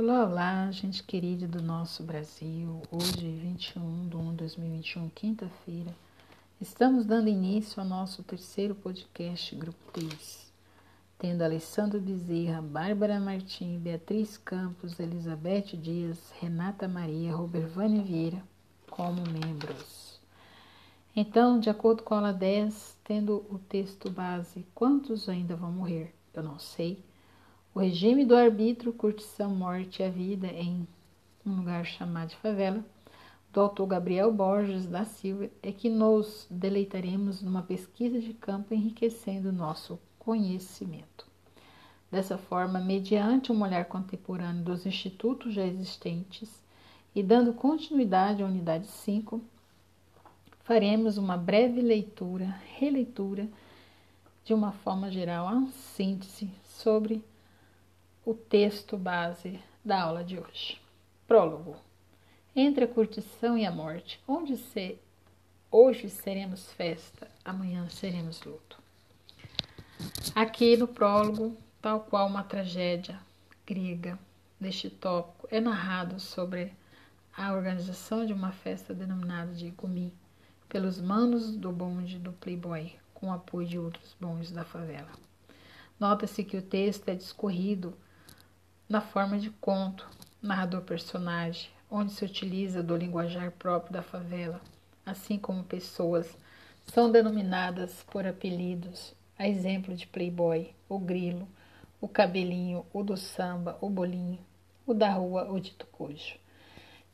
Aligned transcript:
Olá, 0.00 0.26
olá, 0.26 0.70
gente 0.70 1.02
querida 1.02 1.48
do 1.48 1.60
nosso 1.60 2.04
Brasil. 2.04 2.80
Hoje, 2.88 3.32
21 3.42 4.08
de 4.08 4.16
1 4.16 4.30
de 4.30 4.36
2021, 4.36 5.08
quinta-feira, 5.08 5.92
estamos 6.60 7.04
dando 7.04 7.28
início 7.28 7.82
ao 7.82 7.88
nosso 7.88 8.22
terceiro 8.22 8.76
podcast 8.76 9.52
Grupo 9.56 9.92
3, 9.92 10.52
tendo 11.18 11.42
Alessandro 11.42 12.00
Bezerra, 12.00 12.62
Bárbara 12.62 13.18
Martim, 13.18 13.76
Beatriz 13.80 14.36
Campos, 14.36 15.00
Elizabeth 15.00 15.76
Dias, 15.76 16.32
Renata 16.40 16.86
Maria, 16.86 17.34
Robervânia 17.34 18.00
Vieira 18.00 18.40
como 18.88 19.24
membros. 19.28 20.20
Então, 21.16 21.58
de 21.58 21.70
acordo 21.70 22.04
com 22.04 22.14
a 22.14 22.18
aula 22.18 22.32
10, 22.32 22.96
tendo 23.02 23.44
o 23.50 23.58
texto 23.58 24.08
base 24.08 24.64
Quantos 24.76 25.28
ainda 25.28 25.56
vão 25.56 25.72
morrer? 25.72 26.14
Eu 26.32 26.44
não 26.44 26.56
sei 26.56 27.02
o 27.78 27.80
regime 27.80 28.24
do 28.24 28.34
arbítrio, 28.34 28.92
curtição, 28.92 29.54
morte 29.54 30.02
e 30.02 30.04
a 30.04 30.10
vida 30.10 30.48
em 30.48 30.84
um 31.46 31.58
lugar 31.58 31.86
chamado 31.86 32.30
de 32.30 32.36
favela, 32.38 32.84
do 33.52 33.60
autor 33.60 33.86
Gabriel 33.86 34.32
Borges 34.32 34.84
da 34.84 35.04
Silva, 35.04 35.48
é 35.62 35.70
que 35.70 35.88
nos 35.88 36.44
deleitaremos 36.50 37.40
numa 37.40 37.62
pesquisa 37.62 38.18
de 38.18 38.34
campo 38.34 38.74
enriquecendo 38.74 39.52
nosso 39.52 39.96
conhecimento. 40.18 41.24
Dessa 42.10 42.36
forma, 42.36 42.80
mediante 42.80 43.52
um 43.52 43.62
olhar 43.62 43.84
contemporâneo 43.84 44.64
dos 44.64 44.84
institutos 44.84 45.54
já 45.54 45.64
existentes 45.64 46.50
e 47.14 47.22
dando 47.22 47.52
continuidade 47.52 48.42
à 48.42 48.46
unidade 48.46 48.88
5, 48.88 49.40
faremos 50.64 51.16
uma 51.16 51.36
breve 51.36 51.80
leitura, 51.80 52.56
releitura, 52.76 53.48
de 54.44 54.52
uma 54.52 54.72
forma 54.72 55.12
geral, 55.12 55.46
a 55.46 55.64
síntese 55.94 56.50
sobre 56.64 57.22
o 58.28 58.34
texto 58.34 58.94
base 58.98 59.58
da 59.82 60.02
aula 60.02 60.22
de 60.22 60.38
hoje. 60.38 60.78
Prólogo. 61.26 61.76
Entre 62.54 62.84
a 62.84 62.86
curtição 62.86 63.56
e 63.56 63.64
a 63.64 63.70
morte, 63.70 64.20
onde 64.28 64.58
se 64.58 64.98
hoje 65.70 66.10
seremos 66.10 66.70
festa, 66.72 67.26
amanhã 67.42 67.88
seremos 67.88 68.42
luto. 68.42 68.78
Aqui 70.34 70.76
no 70.76 70.86
prólogo, 70.86 71.56
tal 71.80 72.00
qual 72.00 72.26
uma 72.26 72.44
tragédia 72.44 73.18
grega, 73.66 74.18
neste 74.60 74.90
tópico 74.90 75.48
é 75.50 75.58
narrado 75.58 76.20
sobre 76.20 76.74
a 77.34 77.54
organização 77.54 78.26
de 78.26 78.34
uma 78.34 78.52
festa 78.52 78.92
denominada 78.92 79.54
de 79.54 79.70
Gumi 79.70 80.12
pelos 80.68 81.00
manos 81.00 81.56
do 81.56 81.72
bonde 81.72 82.18
do 82.18 82.34
Playboy, 82.34 82.92
com 83.14 83.28
o 83.28 83.32
apoio 83.32 83.66
de 83.66 83.78
outros 83.78 84.14
bondes 84.20 84.50
da 84.50 84.66
favela. 84.66 85.12
Nota-se 85.98 86.44
que 86.44 86.58
o 86.58 86.62
texto 86.62 87.08
é 87.08 87.14
discorrido 87.14 87.96
na 88.88 89.02
forma 89.02 89.38
de 89.38 89.50
conto, 89.50 90.08
narrador-personagem, 90.40 91.68
onde 91.90 92.10
se 92.12 92.24
utiliza 92.24 92.82
do 92.82 92.96
linguajar 92.96 93.50
próprio 93.52 93.92
da 93.92 94.02
favela, 94.02 94.62
assim 95.04 95.38
como 95.38 95.62
pessoas 95.62 96.34
são 96.86 97.12
denominadas 97.12 98.02
por 98.10 98.26
apelidos, 98.26 99.14
a 99.38 99.46
exemplo 99.46 99.94
de 99.94 100.06
Playboy, 100.06 100.74
o 100.88 100.98
Grilo, 100.98 101.46
o 102.00 102.08
Cabelinho, 102.08 102.86
o 102.90 103.02
do 103.02 103.14
Samba, 103.14 103.76
o 103.80 103.90
Bolinho, 103.90 104.38
o 104.86 104.94
da 104.94 105.12
Rua, 105.12 105.50
o 105.50 105.60
Dito 105.60 105.86
Cujo. 105.88 106.36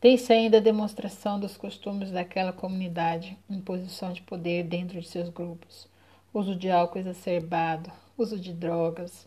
Tem-se 0.01 0.33
ainda 0.33 0.59
a 0.59 0.61
demonstração 0.61 1.41
dos 1.41 1.57
costumes 1.57 2.13
daquela 2.13 2.53
comunidade 2.53 3.37
em 3.51 3.61
posição 3.61 4.13
de 4.13 4.23
poder 4.23 4.63
dentro 4.63 5.01
de 5.01 5.09
seus 5.09 5.29
grupos, 5.29 5.89
uso 6.33 6.55
de 6.55 6.71
álcool 6.71 7.01
exacerbado, 7.01 7.91
uso 8.17 8.39
de 8.39 8.53
drogas, 8.53 9.27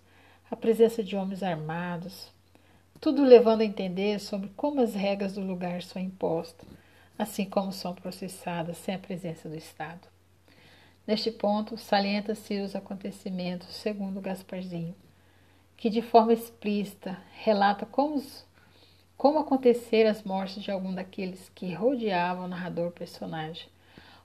a 0.50 0.56
presença 0.56 1.04
de 1.04 1.16
homens 1.16 1.44
armados, 1.44 2.32
tudo 3.00 3.24
levando 3.24 3.62
a 3.62 3.66
entender 3.66 4.20
sobre 4.20 4.50
como 4.56 4.82
as 4.82 4.96
regras 4.96 5.36
do 5.36 5.42
lugar 5.42 5.84
são 5.84 6.02
impostas, 6.02 6.68
assim 7.18 7.46
como 7.46 7.72
são 7.72 7.94
processadas 7.94 8.78
sem 8.78 8.96
a 8.96 9.00
presença 9.00 9.48
do 9.48 9.56
Estado. 9.56 10.08
Neste 11.06 11.32
ponto, 11.32 11.78
salienta-se 11.78 12.60
os 12.60 12.76
acontecimentos 12.76 13.76
segundo 13.76 14.20
Gasparzinho, 14.20 14.96
que 15.78 15.90
de 15.92 16.02
forma 16.02 16.34
explícita 16.34 17.18
relata 17.44 17.86
como, 17.86 18.22
como 19.16 19.40
aconteceram 19.40 20.10
as 20.10 20.24
mortes 20.24 20.64
de 20.64 20.72
algum 20.72 20.94
daqueles 20.94 21.50
que 21.54 21.72
rodeavam 21.74 22.46
o 22.46 22.50
narrador 22.50 22.92
personagem, 22.92 23.68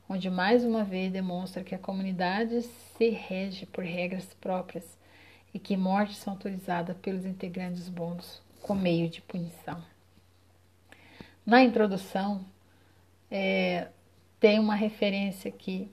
onde 0.09 0.31
mais 0.31 0.65
uma 0.65 0.83
vez 0.83 1.13
demonstra 1.13 1.63
que 1.63 1.75
a 1.75 1.79
comunidade 1.79 2.63
se 2.63 3.11
rege 3.11 3.67
por 3.67 3.85
regras 3.85 4.33
próprias 4.41 4.99
e 5.53 5.59
que 5.59 5.77
mortes 5.77 6.17
são 6.17 6.33
autorizadas 6.33 6.97
pelos 6.97 7.27
integrantes 7.27 7.89
bônus 7.89 8.41
com 8.63 8.75
meio 8.75 9.09
de 9.09 9.21
punição. 9.21 9.83
Na 11.45 11.63
introdução, 11.63 12.45
é, 13.31 13.89
tem 14.39 14.59
uma 14.59 14.75
referência 14.75 15.49
aqui. 15.49 15.91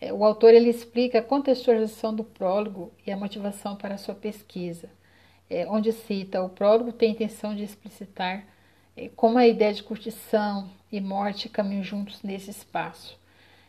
É, 0.00 0.12
o 0.12 0.24
autor 0.24 0.54
ele 0.54 0.70
explica 0.70 1.18
a 1.18 1.22
contextualização 1.22 2.14
do 2.14 2.22
prólogo 2.22 2.92
e 3.06 3.10
a 3.10 3.16
motivação 3.16 3.76
para 3.76 3.94
a 3.94 3.98
sua 3.98 4.14
pesquisa, 4.14 4.88
é, 5.50 5.66
onde 5.66 5.92
cita: 5.92 6.42
o 6.42 6.48
prólogo 6.48 6.92
tem 6.92 7.10
a 7.10 7.12
intenção 7.12 7.54
de 7.54 7.64
explicitar 7.64 8.44
é, 8.96 9.08
como 9.14 9.38
a 9.38 9.46
ideia 9.46 9.74
de 9.74 9.82
curtição 9.82 10.70
e 10.90 11.00
morte 11.00 11.48
caminham 11.48 11.82
juntos 11.82 12.22
nesse 12.22 12.50
espaço. 12.50 13.18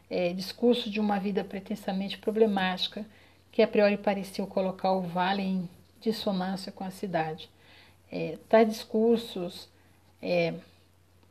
É, 0.10 0.32
discurso 0.32 0.90
de 0.90 1.02
uma 1.02 1.20
vida 1.20 1.44
pretensamente 1.44 2.18
problemática 2.18 3.06
que 3.52 3.62
a 3.62 3.68
priori 3.68 3.98
pareceu 3.98 4.48
colocar 4.48 4.92
o 4.94 5.02
vale 5.02 5.42
em 5.42 5.70
dissonância 6.00 6.72
com 6.72 6.84
a 6.84 6.92
cidade. 6.92 7.50
É, 8.12 8.38
tais 8.48 8.68
discursos, 8.68 9.70
é, 10.22 10.54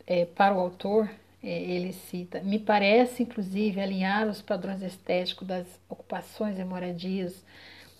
é, 0.07 0.25
para 0.25 0.55
o 0.55 0.61
autor, 0.61 1.11
é, 1.43 1.49
ele 1.49 1.93
cita, 1.93 2.41
me 2.41 2.59
parece 2.59 3.23
inclusive 3.23 3.81
alinhar 3.81 4.29
os 4.29 4.43
padrões 4.43 4.83
estéticos 4.83 5.47
das 5.47 5.67
ocupações 5.89 6.59
e 6.59 6.65
moradias, 6.65 7.45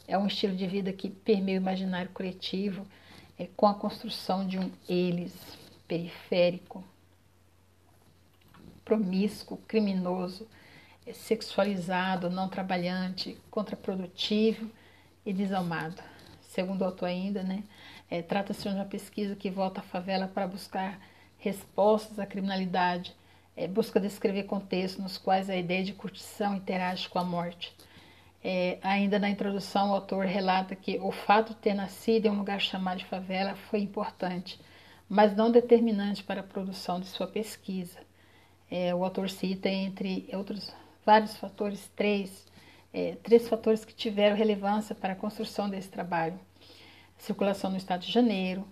é 0.09 0.17
um 0.17 0.27
estilo 0.27 0.55
de 0.55 0.67
vida 0.67 0.93
que 0.93 1.11
permeia 1.11 1.59
o 1.59 1.63
imaginário 1.63 2.11
coletivo, 2.13 2.87
é, 3.39 3.49
com 3.57 3.67
a 3.67 3.75
construção 3.75 4.47
de 4.47 4.59
um 4.59 4.71
eles 4.89 5.33
periférico, 5.87 6.83
promíscuo, 8.85 9.59
criminoso, 9.69 10.47
é, 11.07 11.13
sexualizado, 11.13 12.31
não 12.31 12.49
trabalhante, 12.49 13.37
contraprodutivo 13.51 14.71
e 15.25 15.33
desalmado. 15.33 16.03
Segundo 16.49 16.83
o 16.83 16.85
autor 16.85 17.07
ainda, 17.07 17.43
né, 17.43 17.63
é, 18.11 18.23
Trata-se 18.23 18.63
de 18.63 18.69
uma 18.69 18.85
pesquisa 18.85 19.35
que 19.35 19.51
volta 19.51 19.81
à 19.81 19.83
favela 19.83 20.29
para 20.29 20.47
buscar 20.47 21.01
respostas 21.39 22.19
à 22.19 22.27
criminalidade, 22.27 23.15
é, 23.57 23.67
busca 23.67 23.99
descrever 23.99 24.45
contextos 24.45 25.03
nos 25.03 25.19
quais 25.19 25.51
a 25.51 25.57
ideia 25.57 25.83
de 25.83 25.93
curtição 25.93 26.55
interage 26.55 27.09
com 27.09 27.19
a 27.19 27.25
morte. 27.25 27.75
É, 28.45 28.79
ainda 28.83 29.19
na 29.19 29.29
introdução, 29.29 29.91
o 29.91 29.95
autor 29.95 30.25
relata 30.25 30.77
que 30.77 30.99
o 31.01 31.11
fato 31.11 31.51
de 31.51 31.57
ter 31.57 31.75
nascido 31.75 32.27
em 32.27 32.31
um 32.31 32.39
lugar 32.39 32.61
chamado 32.61 32.99
de 32.99 33.07
favela 33.07 33.57
foi 33.71 33.81
importante, 33.81 34.61
mas 35.09 35.35
não 35.35 35.51
determinante 35.51 36.23
para 36.23 36.41
a 36.41 36.45
produção 36.45 37.01
de 37.01 37.07
sua 37.07 37.27
pesquisa. 37.27 37.99
É, 38.71 38.95
o 38.95 39.05
autor 39.05 39.31
cita, 39.31 39.69
entre 39.69 40.29
outros 40.33 40.73
vários 41.05 41.37
fatores, 41.37 41.91
três, 41.97 42.47
é, 42.93 43.17
três 43.23 43.49
fatores 43.49 43.85
que 43.85 43.95
tiveram 43.95 44.37
relevância 44.37 44.95
para 44.95 45.13
a 45.13 45.17
construção 45.17 45.69
desse 45.69 45.89
trabalho 45.89 46.39
circulação 47.19 47.71
no 47.71 47.77
Estado 47.77 48.05
de 48.05 48.13
Janeiro, 48.13 48.67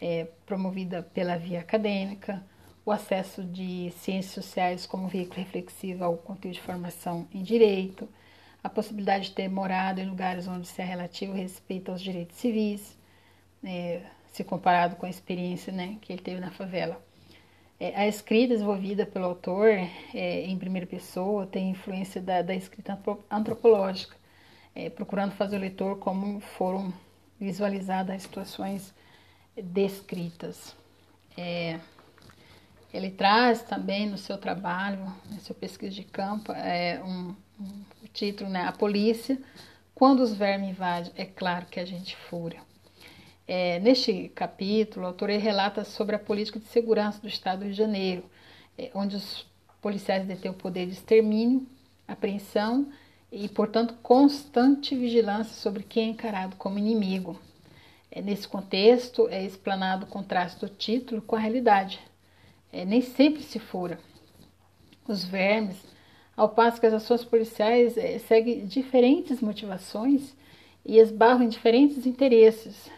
é, 0.00 0.26
promovida 0.46 1.02
pela 1.02 1.36
via 1.36 1.60
acadêmica, 1.60 2.42
o 2.84 2.90
acesso 2.90 3.44
de 3.44 3.90
ciências 3.92 4.32
sociais 4.32 4.86
como 4.86 5.08
veículo 5.08 5.38
reflexivo 5.38 6.04
ao 6.04 6.16
conteúdo 6.16 6.54
de 6.54 6.60
formação 6.60 7.28
em 7.32 7.42
direito, 7.42 8.08
a 8.62 8.68
possibilidade 8.68 9.26
de 9.26 9.32
ter 9.32 9.48
morado 9.48 10.00
em 10.00 10.08
lugares 10.08 10.46
onde 10.46 10.66
se 10.66 10.80
é 10.80 10.84
relativo 10.84 11.32
respeito 11.32 11.90
aos 11.90 12.00
direitos 12.00 12.36
civis, 12.36 12.98
é, 13.62 14.02
se 14.32 14.44
comparado 14.44 14.96
com 14.96 15.06
a 15.06 15.10
experiência 15.10 15.72
né, 15.72 15.98
que 16.00 16.12
ele 16.12 16.22
teve 16.22 16.40
na 16.40 16.50
favela. 16.50 17.00
É, 17.78 17.96
a 17.96 18.06
escrita 18.06 18.54
desenvolvida 18.54 19.06
pelo 19.06 19.24
autor 19.24 19.68
é, 19.68 20.42
em 20.42 20.58
primeira 20.58 20.86
pessoa 20.86 21.46
tem 21.46 21.70
influência 21.70 22.20
da, 22.20 22.42
da 22.42 22.54
escrita 22.54 22.98
antropológica, 23.30 24.14
é, 24.74 24.90
procurando 24.90 25.32
fazer 25.32 25.56
o 25.56 25.60
leitor 25.60 25.98
como 25.98 26.40
foram 26.40 26.92
visualizada 27.40 28.12
as 28.12 28.22
situações 28.22 28.94
descritas. 29.56 30.76
É, 31.36 31.80
ele 32.92 33.10
traz 33.10 33.62
também 33.62 34.08
no 34.08 34.18
seu 34.18 34.36
trabalho, 34.36 35.00
na 35.30 35.38
sua 35.38 35.54
pesquisa 35.54 35.94
de 35.94 36.04
campo, 36.04 36.52
é, 36.52 37.02
um, 37.02 37.34
um, 37.60 37.84
título, 38.12 38.50
né, 38.50 38.64
A 38.64 38.72
Polícia, 38.72 39.38
quando 39.94 40.20
os 40.20 40.34
vermes 40.34 40.70
invadem, 40.70 41.12
é 41.16 41.24
claro 41.24 41.66
que 41.66 41.78
a 41.78 41.84
gente 41.84 42.16
fura. 42.16 42.56
É, 43.46 43.78
neste 43.80 44.28
capítulo, 44.28 45.04
o 45.04 45.08
autor 45.08 45.30
relata 45.30 45.84
sobre 45.84 46.16
a 46.16 46.18
política 46.18 46.58
de 46.58 46.66
segurança 46.66 47.20
do 47.20 47.28
Estado 47.28 47.64
de 47.64 47.72
Janeiro, 47.72 48.24
é, 48.76 48.90
onde 48.94 49.16
os 49.16 49.46
policiais 49.80 50.26
detêm 50.26 50.50
o 50.50 50.54
poder 50.54 50.86
de 50.86 50.92
extermínio, 50.92 51.66
apreensão 52.06 52.90
e, 53.32 53.48
portanto, 53.48 53.94
constante 54.02 54.96
vigilância 54.96 55.54
sobre 55.54 55.82
quem 55.82 56.08
é 56.08 56.10
encarado 56.10 56.56
como 56.56 56.78
inimigo. 56.78 57.40
É, 58.10 58.20
nesse 58.20 58.48
contexto, 58.48 59.28
é 59.28 59.44
explanado 59.44 60.04
o 60.04 60.08
contraste 60.08 60.60
do 60.60 60.68
título 60.68 61.22
com 61.22 61.36
a 61.36 61.38
realidade. 61.38 62.00
É, 62.72 62.84
nem 62.84 63.00
sempre 63.00 63.42
se 63.42 63.58
fura. 63.58 64.00
Os 65.06 65.24
vermes, 65.24 65.76
ao 66.36 66.48
passo 66.48 66.80
que 66.80 66.86
as 66.86 66.94
ações 66.94 67.24
policiais 67.24 67.96
é, 67.96 68.18
seguem 68.18 68.66
diferentes 68.66 69.40
motivações 69.40 70.36
e 70.84 70.98
esbarram 70.98 71.44
em 71.44 71.48
diferentes 71.48 72.06
interesses, 72.06 72.90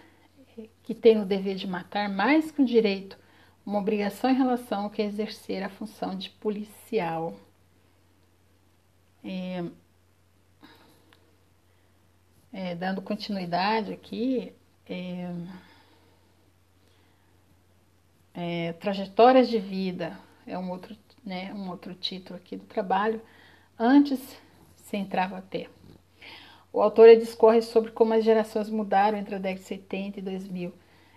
é, 0.56 0.66
que 0.82 0.94
têm 0.94 1.20
o 1.20 1.26
dever 1.26 1.56
de 1.56 1.66
matar 1.66 2.08
mais 2.08 2.50
que 2.50 2.62
um 2.62 2.64
direito, 2.64 3.18
uma 3.66 3.78
obrigação 3.78 4.30
em 4.30 4.34
relação 4.34 4.84
ao 4.84 4.90
que 4.90 5.02
é 5.02 5.04
exercer 5.04 5.62
a 5.62 5.68
função 5.68 6.16
de 6.16 6.30
policial. 6.30 7.36
É, 9.22 9.62
é, 12.52 12.74
dando 12.74 13.00
continuidade 13.00 13.92
aqui, 13.92 14.52
é, 14.88 15.30
é, 18.34 18.72
trajetórias 18.74 19.48
de 19.48 19.58
vida 19.58 20.18
é 20.46 20.58
um 20.58 20.70
outro, 20.70 20.96
né, 21.24 21.52
um 21.54 21.70
outro 21.70 21.94
título 21.94 22.38
aqui 22.38 22.56
do 22.56 22.64
trabalho. 22.64 23.20
Antes 23.78 24.20
se 24.76 24.96
entrava 24.96 25.38
a 25.38 25.42
pé. 25.42 25.68
O 26.72 26.80
autor 26.80 27.14
discorre 27.16 27.60
sobre 27.62 27.90
como 27.90 28.14
as 28.14 28.24
gerações 28.24 28.70
mudaram 28.70 29.18
entre 29.18 29.34
a 29.34 29.38
década 29.38 29.60
de 29.60 29.66
70 29.66 30.18
e 30.18 30.22
2000. 30.22 30.72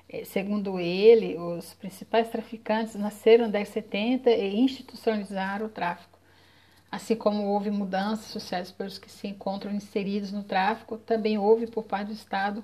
É, 0.07 0.23
segundo 0.25 0.79
ele, 0.79 1.37
os 1.37 1.73
principais 1.73 2.29
traficantes 2.29 2.95
nasceram 2.95 3.45
na 3.45 3.51
década 3.51 3.67
de 3.67 3.73
70 3.73 4.29
e 4.31 4.59
institucionalizaram 4.59 5.65
o 5.65 5.69
tráfico. 5.69 6.14
Assim 6.91 7.15
como 7.15 7.43
houve 7.43 7.69
mudanças 7.71 8.27
sociais 8.27 8.71
pelos 8.71 8.97
que 8.97 9.11
se 9.11 9.27
encontram 9.27 9.73
inseridos 9.73 10.31
no 10.31 10.43
tráfico, 10.43 10.97
também 10.97 11.37
houve 11.37 11.67
por 11.67 11.83
parte 11.83 12.07
do 12.07 12.13
Estado 12.13 12.63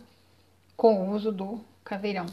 com 0.78 1.02
o 1.02 1.12
uso 1.12 1.32
do 1.32 1.60
caveirão. 1.84 2.26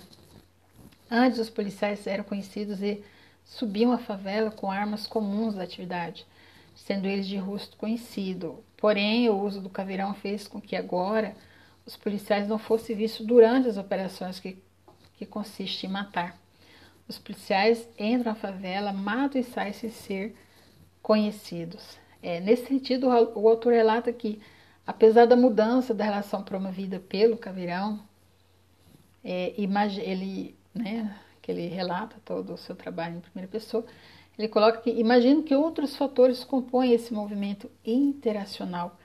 Antes, 1.11 1.38
os 1.38 1.50
policiais 1.50 2.06
eram 2.06 2.25
conhecidos 2.25 2.82
e 2.82 3.02
subiam 3.44 3.93
a 3.93 3.99
favela 3.99 4.50
com 4.50 4.70
armas 4.70 5.06
comuns 5.06 5.55
da 5.55 5.62
atividade, 5.62 6.26
sendo 6.75 7.06
eles 7.06 7.26
de 7.26 7.37
rosto 7.37 7.76
conhecido. 7.76 8.62
Porém, 8.76 9.29
o 9.29 9.40
uso 9.40 9.61
do 9.61 9.70
caveirão 9.70 10.14
fez 10.14 10.46
com 10.46 10.61
que 10.61 10.76
agora 10.76 11.35
os 11.85 11.96
policiais 11.96 12.46
não 12.46 12.58
fossem 12.58 12.94
vistos 12.94 13.26
durante 13.26 13.69
as 13.69 13.79
operações 13.79 14.38
que, 14.38 14.62
que 15.17 15.25
consistem 15.25 15.88
em 15.88 15.93
matar. 15.93 16.38
Os 17.08 17.19
policiais 17.19 17.88
entram 17.99 18.32
na 18.32 18.38
favela, 18.38 18.93
matam 18.93 19.40
e 19.40 19.44
saem 19.44 19.73
sem 19.73 19.90
ser 19.90 20.37
conhecidos. 21.09 21.99
É, 22.23 22.39
nesse 22.39 22.67
sentido, 22.67 23.09
o 23.09 23.49
autor 23.49 23.73
relata 23.73 24.13
que, 24.13 24.43
apesar 24.87 25.25
da 25.25 25.35
mudança 25.35 25.95
da 25.95 26.05
relação 26.05 26.43
promovida 26.43 27.01
pelo 27.01 27.39
caveirão, 27.39 27.99
é, 29.25 29.55
ele 29.57 30.55
né, 30.75 31.19
que 31.41 31.51
ele 31.51 31.67
relata 31.67 32.17
todo 32.27 32.53
o 32.53 32.59
seu 32.59 32.77
trabalho 32.77 33.17
em 33.17 33.21
primeira 33.21 33.51
pessoa, 33.51 33.87
ele 34.39 34.49
coloca 34.49 34.83
que 34.83 34.91
imagino 34.91 35.43
que 35.43 35.55
outros 35.55 35.97
fatores 35.97 36.45
compõem 36.45 36.93
esse 36.93 37.15
movimento 37.15 37.71
interacional, 37.83 38.99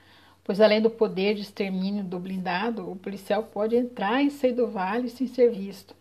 pois 0.44 0.60
além 0.60 0.82
do 0.82 0.90
poder 0.90 1.34
de 1.34 1.40
extermínio 1.40 2.04
do 2.04 2.18
blindado, 2.18 2.90
o 2.90 2.96
policial 2.96 3.44
pode 3.44 3.76
entrar 3.76 4.22
e 4.22 4.30
sair 4.30 4.52
do 4.52 4.68
vale 4.68 5.08
sem 5.08 5.26
ser 5.26 5.50
visto. 5.50 5.96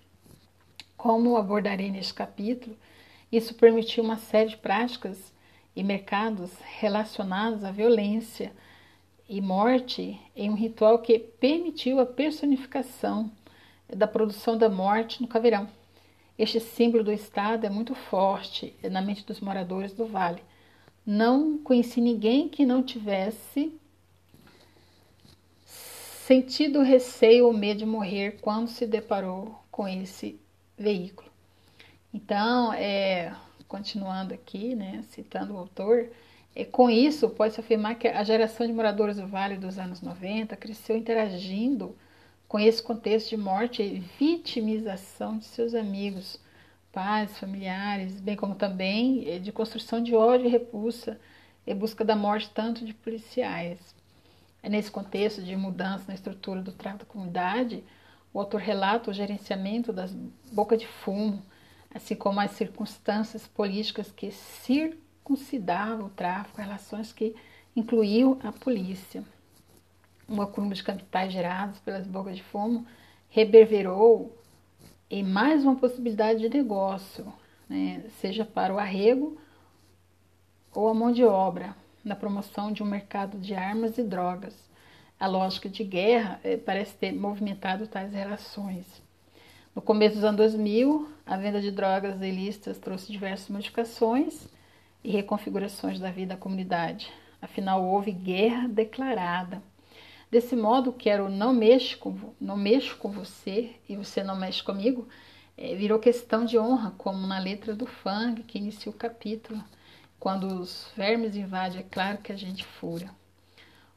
Como 0.97 1.37
abordarei 1.37 1.89
neste 1.89 2.13
capítulo, 2.13 2.75
isso 3.31 3.55
permitiu 3.55 4.03
uma 4.03 4.17
série 4.17 4.49
de 4.49 4.57
práticas 4.57 5.32
e 5.75 5.83
mercados 5.83 6.51
relacionados 6.79 7.63
à 7.63 7.71
violência 7.71 8.51
e 9.27 9.41
morte 9.41 10.19
em 10.35 10.49
um 10.49 10.55
ritual 10.55 10.99
que 10.99 11.17
permitiu 11.17 11.99
a 11.99 12.05
personificação 12.05 13.31
da 13.87 14.07
produção 14.07 14.57
da 14.57 14.69
morte 14.69 15.21
no 15.21 15.27
caveirão. 15.27 15.67
Este 16.37 16.59
símbolo 16.59 17.03
do 17.03 17.11
Estado 17.11 17.65
é 17.65 17.69
muito 17.69 17.93
forte 17.93 18.75
na 18.83 19.01
mente 19.01 19.25
dos 19.25 19.39
moradores 19.39 19.93
do 19.93 20.05
vale. 20.05 20.43
Não 21.05 21.57
conheci 21.57 22.01
ninguém 22.01 22.49
que 22.49 22.65
não 22.65 22.81
tivesse 22.81 23.73
sentido 25.65 26.81
receio 26.81 27.47
ou 27.47 27.53
medo 27.53 27.79
de 27.79 27.85
morrer 27.85 28.39
quando 28.41 28.67
se 28.67 28.87
deparou 28.87 29.59
com 29.69 29.87
esse 29.87 30.39
veículo. 30.77 31.29
Então, 32.13 32.71
é, 32.73 33.35
continuando 33.73 34.35
aqui, 34.35 34.75
né, 34.75 35.03
citando 35.09 35.55
o 35.55 35.57
autor, 35.57 36.07
é, 36.55 36.63
com 36.63 36.91
isso 36.91 37.27
pode-se 37.27 37.59
afirmar 37.59 37.95
que 37.95 38.07
a 38.07 38.23
geração 38.23 38.67
de 38.67 38.71
moradores 38.71 39.17
do 39.17 39.25
Vale 39.25 39.57
dos 39.57 39.79
anos 39.79 39.99
90 39.99 40.55
cresceu 40.55 40.95
interagindo 40.95 41.95
com 42.47 42.59
esse 42.59 42.83
contexto 42.83 43.29
de 43.29 43.37
morte 43.37 43.81
e 43.81 43.99
vitimização 44.19 45.39
de 45.39 45.45
seus 45.45 45.73
amigos, 45.73 46.39
pais, 46.91 47.35
familiares, 47.39 48.21
bem 48.21 48.35
como 48.35 48.53
também 48.53 49.27
eh, 49.27 49.39
de 49.39 49.51
construção 49.51 50.03
de 50.03 50.13
ódio 50.13 50.45
e 50.45 50.51
repulsa 50.51 51.19
e 51.65 51.73
busca 51.73 52.05
da 52.05 52.15
morte 52.15 52.51
tanto 52.53 52.85
de 52.85 52.93
policiais. 52.93 53.79
É 54.61 54.69
nesse 54.69 54.91
contexto 54.91 55.41
de 55.41 55.55
mudança 55.55 56.05
na 56.07 56.13
estrutura 56.13 56.61
do 56.61 56.71
tráfico 56.71 57.05
da 57.05 57.11
comunidade, 57.11 57.83
o 58.31 58.39
autor 58.39 58.61
relata 58.61 59.09
o 59.09 59.13
gerenciamento 59.13 59.91
das 59.91 60.13
bocas 60.51 60.77
de 60.77 60.85
fumo, 60.85 61.41
assim 61.93 62.15
como 62.15 62.39
as 62.39 62.51
circunstâncias 62.51 63.47
políticas 63.47 64.11
que 64.11 64.31
circuncidavam 64.31 66.07
o 66.07 66.09
tráfico, 66.09 66.61
relações 66.61 67.13
que 67.13 67.35
incluíam 67.75 68.39
a 68.43 68.51
polícia 68.51 69.23
um 70.27 70.41
acúmulo 70.41 70.73
de 70.73 70.83
capitais 70.83 71.31
gerados 71.31 71.79
pelas 71.79 72.07
bocas 72.07 72.37
de 72.37 72.43
fumo 72.43 72.85
reverberou 73.29 74.37
em 75.09 75.23
mais 75.23 75.63
uma 75.63 75.75
possibilidade 75.75 76.39
de 76.39 76.49
negócio, 76.49 77.31
né, 77.69 78.03
seja 78.19 78.45
para 78.45 78.73
o 78.73 78.79
arrego 78.79 79.37
ou 80.73 80.87
a 80.87 80.93
mão 80.93 81.11
de 81.11 81.23
obra, 81.23 81.75
na 82.03 82.15
promoção 82.15 82.71
de 82.71 82.81
um 82.81 82.85
mercado 82.85 83.37
de 83.37 83.53
armas 83.53 83.97
e 83.97 84.03
drogas. 84.03 84.55
A 85.19 85.27
lógica 85.27 85.69
de 85.69 85.83
guerra 85.83 86.39
eh, 86.43 86.57
parece 86.57 86.95
ter 86.95 87.13
movimentado 87.13 87.87
tais 87.87 88.11
relações. 88.11 88.85
No 89.75 89.81
começo 89.81 90.15
dos 90.15 90.23
anos 90.23 90.37
2000, 90.37 91.09
a 91.25 91.37
venda 91.37 91.59
de 91.59 91.71
drogas 91.71 92.21
ilícitas 92.21 92.77
trouxe 92.77 93.11
diversas 93.11 93.49
modificações 93.49 94.47
e 95.03 95.11
reconfigurações 95.11 95.99
da 95.99 96.11
vida 96.11 96.35
da 96.35 96.39
comunidade. 96.39 97.11
Afinal, 97.41 97.83
houve 97.83 98.11
guerra 98.11 98.67
declarada 98.67 99.61
Desse 100.33 100.55
modo, 100.55 100.91
quero 100.91 101.29
não 101.29 101.53
mexo 101.53 101.95
com, 101.99 102.33
não 102.41 102.57
mexo 102.57 102.97
com 102.97 103.11
você 103.11 103.75
e 103.87 103.95
você 103.95 104.23
não 104.23 104.35
mexe 104.35 104.63
comigo, 104.63 105.07
é, 105.55 105.75
virou 105.75 105.99
questão 105.99 106.43
de 106.43 106.57
honra, 106.57 106.91
como 106.97 107.27
na 107.27 107.37
letra 107.37 107.75
do 107.75 107.85
funk 107.85 108.41
que 108.41 108.57
inicia 108.57 108.91
o 108.91 108.95
capítulo. 108.95 109.63
Quando 110.19 110.47
os 110.47 110.91
vermes 110.97 111.35
invadem, 111.35 111.81
é 111.81 111.83
claro 111.83 112.17
que 112.17 112.31
a 112.31 112.35
gente 112.35 112.65
fura. 112.65 113.11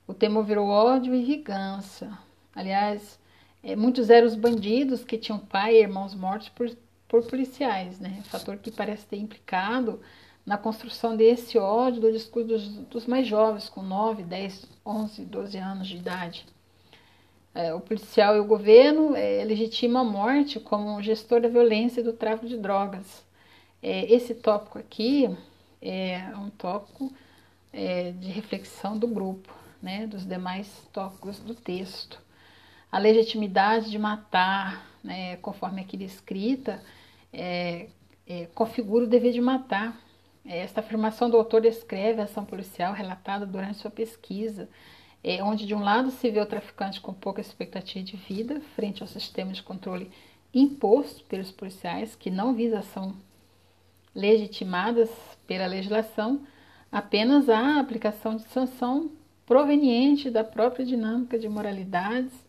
O 0.06 0.12
temor 0.12 0.44
virou 0.44 0.68
ódio 0.68 1.14
e 1.14 1.24
vingança. 1.24 2.18
Aliás, 2.54 3.18
é, 3.66 3.74
muitos 3.74 4.10
eram 4.10 4.28
os 4.28 4.36
bandidos 4.36 5.02
que 5.02 5.18
tinham 5.18 5.40
pai 5.40 5.74
e 5.74 5.82
irmãos 5.82 6.14
mortos 6.14 6.48
por, 6.50 6.70
por 7.08 7.24
policiais, 7.24 7.98
né? 7.98 8.22
Fator 8.26 8.56
que 8.58 8.70
parece 8.70 9.04
ter 9.06 9.16
implicado 9.16 10.00
na 10.46 10.56
construção 10.56 11.16
desse 11.16 11.58
ódio 11.58 12.00
do 12.00 12.12
discurso 12.12 12.46
dos, 12.46 12.68
dos 12.68 13.06
mais 13.06 13.26
jovens, 13.26 13.68
com 13.68 13.82
9, 13.82 14.22
10, 14.22 14.66
11, 14.86 15.24
12 15.24 15.58
anos 15.58 15.88
de 15.88 15.96
idade. 15.96 16.46
É, 17.52 17.74
o 17.74 17.80
policial 17.80 18.36
e 18.36 18.38
o 18.38 18.44
governo 18.44 19.16
é, 19.16 19.42
legitimam 19.42 20.02
a 20.02 20.04
morte 20.04 20.60
como 20.60 21.02
gestor 21.02 21.40
da 21.40 21.48
violência 21.48 22.00
e 22.00 22.04
do 22.04 22.12
tráfico 22.12 22.46
de 22.46 22.56
drogas. 22.56 23.24
É, 23.82 24.04
esse 24.12 24.32
tópico 24.32 24.78
aqui 24.78 25.28
é 25.82 26.18
um 26.36 26.50
tópico 26.50 27.12
é, 27.72 28.12
de 28.12 28.28
reflexão 28.28 28.96
do 28.96 29.08
grupo, 29.08 29.52
né, 29.82 30.06
dos 30.06 30.24
demais 30.24 30.70
tópicos 30.92 31.40
do 31.40 31.52
texto. 31.52 32.24
A 32.96 32.98
legitimidade 32.98 33.90
de 33.90 33.98
matar, 33.98 34.90
né, 35.04 35.36
conforme 35.36 35.82
aqui 35.82 35.98
descrita, 35.98 36.82
é, 37.30 37.90
é, 38.26 38.46
configura 38.54 39.04
o 39.04 39.06
dever 39.06 39.34
de 39.34 39.40
matar. 39.42 40.00
Esta 40.46 40.80
afirmação 40.80 41.28
do 41.28 41.36
autor 41.36 41.60
descreve 41.60 42.22
a 42.22 42.24
ação 42.24 42.46
policial 42.46 42.94
relatada 42.94 43.44
durante 43.44 43.76
sua 43.76 43.90
pesquisa, 43.90 44.66
é, 45.22 45.44
onde 45.44 45.66
de 45.66 45.74
um 45.74 45.80
lado 45.80 46.10
se 46.10 46.30
vê 46.30 46.40
o 46.40 46.46
traficante 46.46 46.98
com 46.98 47.12
pouca 47.12 47.38
expectativa 47.38 48.02
de 48.02 48.16
vida 48.16 48.62
frente 48.74 49.02
ao 49.02 49.08
sistema 49.08 49.52
de 49.52 49.62
controle 49.62 50.10
imposto 50.54 51.22
pelos 51.24 51.52
policiais, 51.52 52.16
que 52.16 52.30
não 52.30 52.54
visa 52.54 52.78
ação 52.78 53.14
legitimadas 54.14 55.10
pela 55.46 55.66
legislação, 55.66 56.46
apenas 56.90 57.50
a 57.50 57.78
aplicação 57.78 58.36
de 58.36 58.44
sanção 58.44 59.10
proveniente 59.44 60.30
da 60.30 60.42
própria 60.42 60.82
dinâmica 60.82 61.38
de 61.38 61.46
moralidades, 61.46 62.32
é, 62.32 62.45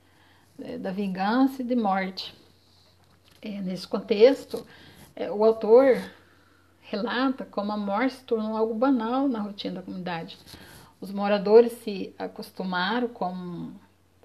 da 0.79 0.91
vingança 0.91 1.61
e 1.61 1.65
de 1.65 1.75
morte. 1.75 2.33
É, 3.41 3.61
nesse 3.61 3.87
contexto, 3.87 4.65
é, 5.15 5.31
o 5.31 5.43
autor 5.45 5.97
relata 6.81 7.45
como 7.45 7.71
a 7.71 7.77
morte 7.77 8.15
se 8.15 8.23
tornou 8.23 8.55
algo 8.55 8.73
banal 8.73 9.27
na 9.27 9.39
rotina 9.39 9.75
da 9.75 9.81
comunidade. 9.81 10.37
Os 10.99 11.11
moradores 11.11 11.73
se 11.83 12.13
acostumaram 12.17 13.07
com, 13.07 13.71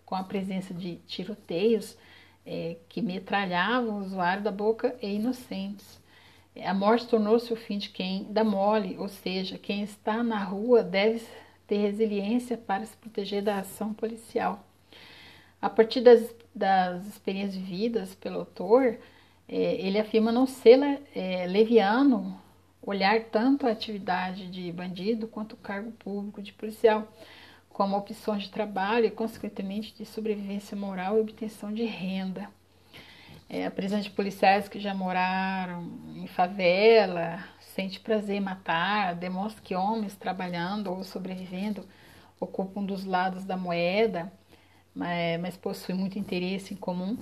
com 0.07 0.15
a 0.15 0.25
presença 0.25 0.73
de 0.73 0.97
tiroteios 1.07 1.97
é, 2.47 2.77
que 2.89 3.03
metralhavam 3.03 3.99
o 3.99 4.01
usuário 4.01 4.43
da 4.43 4.51
boca 4.51 4.97
e 5.03 5.15
inocentes. 5.15 6.01
A 6.65 6.75
morte 6.75 7.07
tornou-se 7.07 7.53
o 7.53 7.57
fim 7.57 7.79
de 7.79 7.89
quem 7.89 8.27
dá 8.31 8.45
mole, 8.45 8.97
ou 8.99 9.09
seja, 9.09 9.59
quem 9.59 9.83
está 9.83 10.23
na 10.23 10.43
rua 10.43 10.83
deve 10.83 11.23
ter 11.67 11.79
resiliência 11.79 12.57
para 12.59 12.85
se 12.85 12.97
proteger 12.97 13.43
da 13.43 13.59
ação 13.59 13.95
policial. 13.95 14.63
A 15.63 15.71
partir 15.71 16.01
das, 16.01 16.35
das 16.53 17.07
experiências 17.07 17.55
vividas 17.55 18.17
pelo 18.17 18.41
autor, 18.41 18.99
é, 19.49 19.75
ele 19.75 19.97
afirma 19.97 20.33
não 20.33 20.45
ser 20.45 21.01
é, 21.15 21.47
leviano 21.47 22.37
olhar 22.85 23.21
tanto 23.27 23.65
a 23.65 23.71
atividade 23.71 24.51
de 24.51 24.73
bandido 24.73 25.29
quanto 25.29 25.53
o 25.53 25.59
cargo 25.59 25.93
público 25.93 26.43
de 26.43 26.53
policial 26.53 27.07
como 27.69 27.97
opções 27.97 28.43
de 28.43 28.51
trabalho 28.51 29.07
e, 29.07 29.11
consequentemente, 29.11 29.95
de 29.95 30.05
sobrevivência 30.05 30.77
moral 30.77 31.17
e 31.17 31.21
obtenção 31.21 31.73
de 31.73 31.85
renda. 31.85 32.51
É, 33.49 33.65
a 33.65 33.71
presença 33.71 34.03
de 34.03 34.11
policiais 34.11 34.69
que 34.69 34.81
já 34.81 34.93
moraram 34.93 35.89
em 36.17 36.27
favela, 36.27 37.39
sente 37.61 38.01
prazer 38.01 38.37
em 38.37 38.41
matar, 38.41 39.15
demonstra 39.15 39.63
que 39.63 39.77
homens 39.77 40.17
trabalhando 40.17 40.91
ou 40.91 41.05
sobrevivendo 41.05 41.87
ocupam 42.41 42.81
um 42.81 42.87
dos 42.87 43.05
lados 43.05 43.45
da 43.45 43.57
moeda, 43.57 44.33
mas, 44.95 45.41
mas 45.41 45.57
possuem 45.57 45.97
muito 45.99 46.19
interesse 46.19 46.75
em 46.75 46.77
comum. 46.77 47.17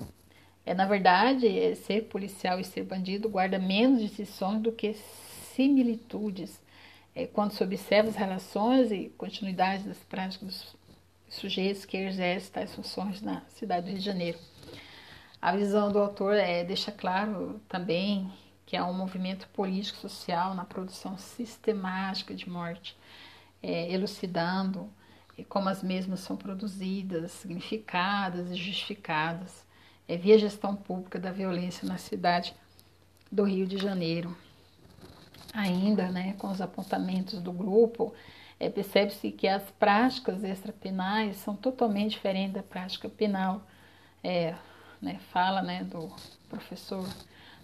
É, 0.65 0.75
na 0.75 0.87
verdade, 0.87 1.47
é, 1.47 1.75
ser 1.75 2.03
policial 2.03 2.61
e 2.61 2.65
ser 2.65 2.85
bandido 2.85 3.29
guarda 3.29 3.59
menos 3.59 4.01
distinções 4.01 4.61
do 4.61 4.73
que 4.73 4.95
similitudes 5.55 6.61
é, 7.15 7.27
quando 7.27 7.53
se 7.53 7.63
observa 7.63 8.09
as 8.09 8.17
relações 8.17 8.93
e 8.93 9.09
continuidade 9.17 9.85
das 9.85 9.99
práticas 9.99 10.49
dos 10.49 10.77
sujeitos 11.29 11.85
que 11.85 11.97
exercem 11.97 12.53
tais 12.53 12.75
funções 12.75 13.21
na 13.23 13.43
cidade 13.49 13.87
do 13.87 13.91
Rio 13.91 13.99
de 13.99 14.05
Janeiro. 14.05 14.39
A 15.41 15.57
visão 15.57 15.91
do 15.91 15.99
autor 15.99 16.35
é, 16.35 16.65
deixa 16.65 16.93
claro 16.93 17.61
também 17.69 18.31
que 18.67 18.77
há 18.77 18.87
um 18.87 18.93
movimento 18.93 19.49
político-social 19.49 20.55
na 20.55 20.65
produção 20.65 21.17
sistemática 21.19 22.35
de 22.35 22.49
morte, 22.49 22.97
é, 23.63 23.91
elucidando 23.93 24.89
como 25.49 25.69
as 25.69 25.83
mesmas 25.83 26.21
são 26.21 26.37
produzidas, 26.37 27.33
significadas 27.33 28.51
e 28.51 28.55
justificadas 28.55 29.65
é, 30.09 30.17
via 30.17 30.39
gestão 30.39 30.75
pública 30.75 31.19
da 31.19 31.33
violência 31.33 31.87
na 31.87 31.99
cidade 31.99 32.55
do 33.31 33.45
Rio 33.45 33.67
de 33.67 33.79
Janeiro 33.79 34.37
ainda 35.53 36.09
né, 36.09 36.35
com 36.39 36.49
os 36.49 36.61
apontamentos 36.61 37.41
do 37.41 37.53
grupo, 37.53 38.15
é, 38.59 38.69
percebe-se 38.69 39.31
que 39.31 39.49
as 39.49 39.63
práticas 39.73 40.43
extrapenais 40.45 41.37
são 41.37 41.57
totalmente 41.57 42.13
diferentes 42.13 42.55
da 42.55 42.63
prática 42.63 43.09
penal. 43.09 43.63
É, 44.23 44.55
né, 45.01 45.19
fala 45.33 45.63
né, 45.63 45.83
do 45.83 46.13
professor 46.49 47.09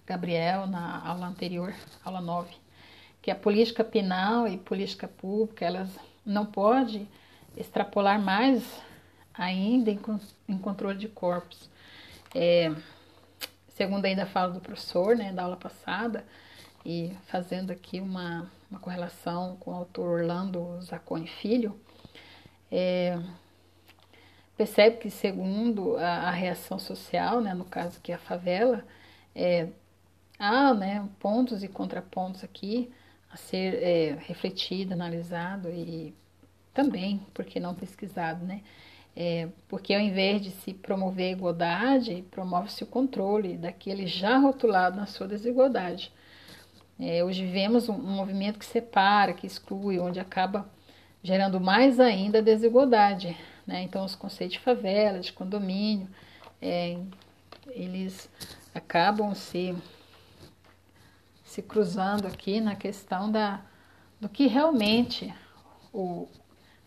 Gabriel 0.07 0.67
na 0.67 1.07
aula 1.07 1.27
anterior, 1.27 1.75
aula 2.03 2.21
9, 2.21 2.55
que 3.21 3.31
a 3.31 3.35
política 3.35 3.85
penal 3.85 4.49
e 4.49 4.57
política 4.57 5.07
pública 5.07 5.67
elas 5.67 5.91
não 6.25 6.47
podem 6.47 7.07
extrapolar 7.57 8.21
mais 8.21 8.63
ainda 9.33 9.91
em, 9.91 10.01
em 10.49 10.59
controle 10.59 10.99
de 10.99 11.09
corpos. 11.09 11.71
É, 12.35 12.75
segundo 13.69 14.05
ainda 14.05 14.27
fala 14.27 14.53
do 14.53 14.61
professor, 14.61 15.17
né, 15.17 15.33
da 15.33 15.43
aula 15.43 15.57
passada, 15.57 16.25
e 16.85 17.13
fazendo 17.27 17.71
aqui 17.71 18.01
uma, 18.01 18.51
uma 18.71 18.81
correlação 18.81 19.57
com 19.57 19.73
o 19.73 19.75
autor 19.75 20.21
Orlando 20.21 20.81
Zacconi 20.83 21.27
Filho, 21.27 21.79
é, 22.71 23.19
percebe 24.57 24.97
que 24.97 25.11
segundo 25.11 25.97
a, 25.97 26.29
a, 26.29 26.31
reação 26.31 26.79
social, 26.79 27.41
né, 27.41 27.55
no 27.55 27.65
caso 27.65 27.99
aqui 27.99 28.13
a 28.13 28.19
favela, 28.19 28.85
é, 29.35 29.69
há 30.39 30.73
né, 30.73 31.09
pontos 31.19 31.63
e 31.63 31.69
contrapontos 31.69 32.43
aqui 32.43 32.93
a 33.31 33.37
ser 33.37 33.83
é, 33.83 34.19
refletido, 34.21 34.95
analisado 34.95 35.69
e 35.71 36.15
também, 36.77 37.23
porque 37.33 37.59
não 37.59 37.75
pesquisado, 37.75 38.45
né? 38.45 38.61
É, 39.17 39.49
porque 39.67 39.95
ao 39.95 40.01
invés 40.01 40.43
de 40.43 40.51
se 40.51 40.75
promover 40.75 41.29
a 41.29 41.33
igualdade, 41.33 42.23
promove-se 42.31 42.85
o 42.85 42.87
controle 42.87 43.57
daquele 43.57 44.07
já 44.07 44.37
rotulado 44.37 44.95
na 44.95 45.07
sua 45.07 45.27
desigualdade. 45.27 46.13
É, 47.01 47.25
hoje 47.25 47.43
vivemos 47.47 47.89
um, 47.89 47.95
um 47.95 48.15
movimento 48.15 48.59
que 48.59 48.67
separa, 48.67 49.33
que 49.33 49.47
exclui, 49.47 49.99
onde 49.99 50.21
acaba 50.21 50.71
gerando 51.23 51.59
mais 51.59 51.99
ainda 51.99 52.41
a 52.41 52.43
desigualdade. 52.43 53.35
Né? 53.67 53.83
Então, 53.83 54.05
os 54.05 54.15
conceitos 54.15 54.59
de 54.59 54.63
favela, 54.63 55.19
de 55.19 55.33
condomínio, 55.33 56.09
é, 56.61 56.99
eles 57.69 58.29
acabam 58.75 59.35
se, 59.35 59.75
se 61.43 61.63
cruzando 61.63 62.27
aqui 62.27 62.61
na 62.61 62.77
questão 62.77 63.33
da, 63.33 63.63
do 64.21 64.29
que 64.29 64.47
realmente, 64.47 65.35
o, 65.91 66.29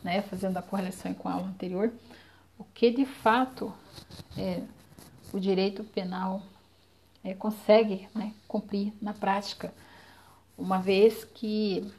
né, 0.03 0.21
fazendo 0.21 0.57
a 0.57 0.61
correlação 0.61 1.13
com 1.13 1.27
a 1.27 1.33
aula 1.33 1.47
anterior, 1.47 1.91
o 2.57 2.63
que 2.63 2.91
de 2.91 3.05
fato 3.05 3.73
é, 4.37 4.61
o 5.33 5.39
direito 5.39 5.83
penal 5.83 6.41
é, 7.23 7.33
consegue 7.33 8.07
né, 8.13 8.33
cumprir 8.47 8.93
na 9.01 9.13
prática 9.13 9.73
uma 10.57 10.79
vez 10.79 11.23
que 11.23 11.89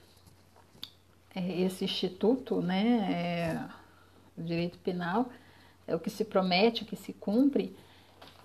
é, 1.34 1.62
esse 1.62 1.84
instituto, 1.84 2.60
né, 2.60 3.12
é, 3.12 4.40
o 4.40 4.42
direito 4.42 4.78
penal, 4.78 5.30
é 5.86 5.94
o 5.94 5.98
que 5.98 6.10
se 6.10 6.24
promete, 6.24 6.82
o 6.82 6.86
que 6.86 6.96
se 6.96 7.12
cumpre, 7.12 7.74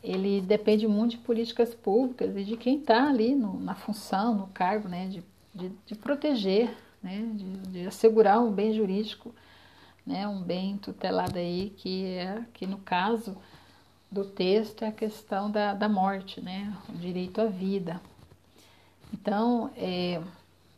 ele 0.03 0.39
depende 0.39 0.87
muito 0.87 1.11
de 1.11 1.17
políticas 1.17 1.73
públicas 1.73 2.35
e 2.37 2.43
de 2.43 2.55
quem 2.55 2.79
está 2.79 3.09
ali 3.09 3.33
no, 3.35 3.59
na 3.59 3.75
função, 3.75 4.35
no 4.35 4.47
cargo, 4.47 4.87
né, 4.87 5.07
de, 5.07 5.23
de, 5.53 5.71
de 5.85 5.95
proteger, 5.95 6.75
né, 7.01 7.27
de, 7.33 7.57
de, 7.71 7.87
assegurar 7.87 8.39
um 8.39 8.51
bem 8.51 8.73
jurídico, 8.73 9.33
né, 10.05 10.27
um 10.27 10.41
bem 10.41 10.77
tutelado 10.77 11.37
aí, 11.37 11.73
que 11.77 12.05
é, 12.05 12.43
que 12.53 12.67
no 12.67 12.77
caso 12.77 13.37
do 14.11 14.23
texto 14.23 14.83
é 14.83 14.87
a 14.87 14.91
questão 14.91 15.49
da, 15.49 15.73
da 15.73 15.89
morte, 15.89 16.39
né, 16.39 16.75
o 16.89 16.93
direito 16.93 17.41
à 17.41 17.45
vida. 17.45 18.01
Então, 19.13 19.71
é, 19.75 20.21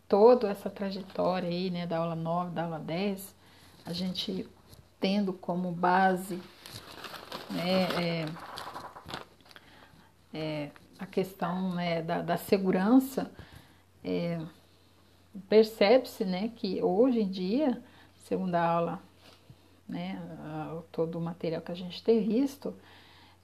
toda 0.08 0.50
essa 0.50 0.70
trajetória 0.70 1.50
aí, 1.50 1.70
né, 1.70 1.86
da 1.86 1.98
aula 1.98 2.16
9, 2.16 2.52
da 2.52 2.64
aula 2.64 2.80
10, 2.80 3.36
a 3.86 3.94
gente 3.94 4.48
tendo 5.00 5.34
como 5.34 5.72
base 5.72 6.42
né, 7.50 7.88
é, 8.02 8.26
é, 10.34 10.72
a 11.00 11.06
questão 11.06 11.74
né, 11.74 12.02
da, 12.02 12.22
da 12.22 12.38
segurança, 12.38 13.32
é, 14.04 14.40
percebe-se 15.48 16.26
né, 16.26 16.52
que 16.56 16.82
hoje 16.82 17.22
em 17.22 17.30
dia, 17.30 17.82
segundo 18.26 18.56
a 18.56 18.66
aula, 18.66 19.07
né, 19.88 20.22
todo 20.92 21.18
o 21.18 21.22
material 21.22 21.62
que 21.62 21.72
a 21.72 21.76
gente 21.76 22.04
tem 22.04 22.24
visto, 22.28 22.76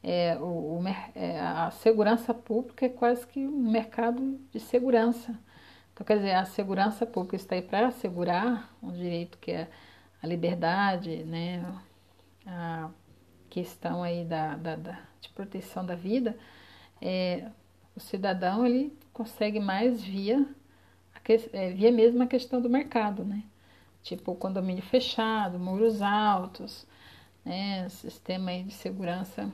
é, 0.01 0.37
o, 0.37 0.79
o, 0.79 0.83
é, 1.15 1.39
a 1.39 1.71
segurança 1.71 2.33
pública 2.33 2.85
é 2.85 2.89
quase 2.89 3.25
que 3.25 3.39
um 3.47 3.71
mercado 3.71 4.39
de 4.51 4.59
segurança. 4.59 5.37
Então, 5.93 6.05
quer 6.05 6.17
dizer, 6.17 6.33
a 6.33 6.45
segurança 6.45 7.05
pública 7.05 7.35
está 7.35 7.55
aí 7.55 7.61
para 7.61 7.87
assegurar 7.87 8.75
um 8.81 8.91
direito 8.91 9.37
que 9.37 9.51
é 9.51 9.69
a 10.21 10.27
liberdade, 10.27 11.23
né, 11.23 11.63
a 12.45 12.89
questão 13.49 14.03
aí 14.03 14.25
da, 14.25 14.55
da, 14.55 14.75
da 14.75 14.99
de 15.23 15.29
proteção 15.29 15.85
da 15.85 15.95
vida, 15.95 16.37
é, 17.01 17.47
o 17.95 17.99
cidadão 17.99 18.65
ele 18.65 18.97
consegue 19.13 19.59
mais 19.59 20.01
via, 20.01 20.45
é, 21.53 21.71
via 21.71 21.91
mesmo 21.91 22.21
a 22.23 22.27
questão 22.27 22.61
do 22.61 22.69
mercado, 22.69 23.23
né? 23.23 23.43
Tipo 24.03 24.35
condomínio 24.35 24.83
fechado, 24.83 25.57
muros 25.57 26.01
altos, 26.01 26.85
né, 27.43 27.87
sistema 27.89 28.51
aí 28.51 28.63
de 28.63 28.73
segurança 28.73 29.49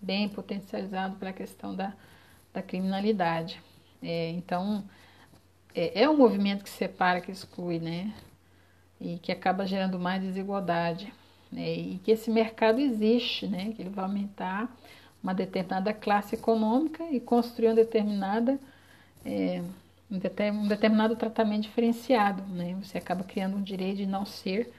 bem 0.00 0.28
potencializado 0.28 1.16
pela 1.16 1.32
questão 1.32 1.74
da, 1.74 1.94
da 2.52 2.62
criminalidade. 2.62 3.60
É, 4.02 4.30
então, 4.30 4.84
é, 5.74 6.02
é 6.02 6.08
um 6.08 6.16
movimento 6.16 6.64
que 6.64 6.70
separa, 6.70 7.20
que 7.20 7.30
exclui, 7.30 7.78
né? 7.78 8.14
E 9.00 9.18
que 9.18 9.32
acaba 9.32 9.66
gerando 9.66 9.98
mais 9.98 10.22
desigualdade. 10.22 11.12
Né? 11.50 11.72
E 11.74 12.00
que 12.04 12.10
esse 12.10 12.30
mercado 12.30 12.80
existe, 12.80 13.46
né? 13.46 13.72
Que 13.72 13.82
ele 13.82 13.90
vai 13.90 14.04
aumentar 14.04 14.74
uma 15.22 15.34
determinada 15.34 15.92
classe 15.92 16.34
econômica 16.34 17.04
e 17.10 17.20
construir 17.20 17.68
uma 17.68 17.74
determinada, 17.74 18.58
é, 19.24 19.62
um, 20.10 20.18
determinado 20.68 21.16
tratamento 21.16 21.62
diferenciado, 21.62 22.42
né? 22.52 22.76
Você 22.82 22.98
acaba 22.98 23.24
criando 23.24 23.56
um 23.56 23.62
direito 23.62 23.98
de 23.98 24.06
não 24.06 24.24
ser 24.24 24.72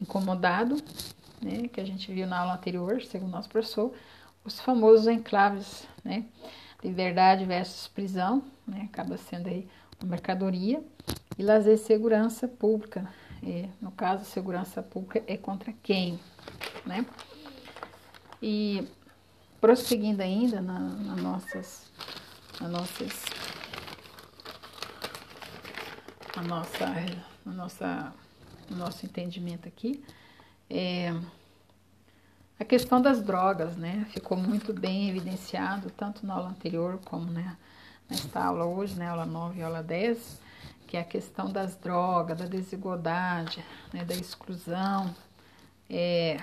incomodado, 0.00 0.76
né? 1.40 1.68
Que 1.68 1.80
a 1.80 1.84
gente 1.84 2.12
viu 2.12 2.26
na 2.26 2.40
aula 2.40 2.54
anterior, 2.54 3.02
segundo 3.02 3.30
nosso 3.30 3.48
professor, 3.48 3.92
os 4.44 4.60
famosos 4.60 5.06
enclaves, 5.06 5.86
né? 6.04 6.24
Liberdade 6.82 7.44
versus 7.44 7.88
prisão, 7.88 8.42
né? 8.66 8.88
Acaba 8.92 9.16
sendo 9.16 9.48
aí 9.48 9.68
uma 10.02 10.10
mercadoria. 10.10 10.82
E 11.36 11.42
lazer 11.42 11.74
e 11.74 11.78
segurança 11.78 12.46
pública. 12.46 13.08
E, 13.42 13.68
no 13.80 13.90
caso, 13.90 14.24
segurança 14.24 14.82
pública 14.82 15.22
é 15.26 15.36
contra 15.36 15.72
quem, 15.82 16.18
né? 16.86 17.04
E 18.40 18.86
prosseguindo 19.60 20.22
ainda 20.22 20.60
na, 20.60 20.78
na 20.78 21.16
nossas, 21.16 21.90
na 22.60 22.68
nossas, 22.68 23.24
a 26.36 26.42
nossa, 26.42 26.84
a 27.46 27.50
nossa, 27.50 28.12
no 28.68 28.76
nosso 28.76 29.06
entendimento 29.06 29.68
aqui, 29.68 30.04
é, 30.68 31.14
a 32.58 32.64
questão 32.64 33.00
das 33.00 33.22
drogas, 33.22 33.76
né? 33.76 34.06
Ficou 34.10 34.36
muito 34.36 34.72
bem 34.72 35.08
evidenciado, 35.08 35.90
tanto 35.90 36.26
na 36.26 36.34
aula 36.34 36.50
anterior 36.50 36.98
como 37.04 37.30
né, 37.30 37.56
nesta 38.08 38.44
aula 38.44 38.64
hoje, 38.64 38.94
né? 38.96 39.08
Aula 39.08 39.26
9 39.26 39.60
e 39.60 39.62
aula 39.62 39.82
10, 39.82 40.40
que 40.86 40.96
é 40.96 41.00
a 41.00 41.04
questão 41.04 41.50
das 41.52 41.76
drogas, 41.76 42.38
da 42.38 42.46
desigualdade, 42.46 43.64
né, 43.92 44.04
da 44.04 44.14
exclusão, 44.14 45.14
é, 45.88 46.38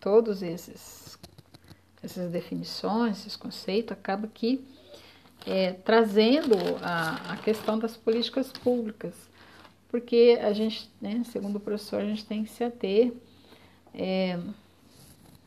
todos 0.00 0.42
esses 0.42 1.18
essas 2.00 2.30
definições, 2.30 3.18
esses 3.18 3.36
conceitos, 3.36 3.92
acaba 3.92 4.28
que 4.28 4.64
é, 5.48 5.72
trazendo 5.72 6.54
a, 6.82 7.32
a 7.32 7.36
questão 7.38 7.78
das 7.78 7.96
políticas 7.96 8.52
públicas, 8.52 9.14
porque 9.88 10.38
a 10.42 10.52
gente, 10.52 10.90
né, 11.00 11.22
segundo 11.24 11.56
o 11.56 11.60
professor, 11.60 12.02
a 12.02 12.04
gente 12.04 12.26
tem 12.26 12.44
que 12.44 12.50
se 12.50 12.62
ater 12.62 13.14
é, 13.94 14.38